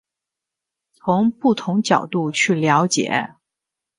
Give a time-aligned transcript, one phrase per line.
[0.93, 3.35] 从不同角度去了解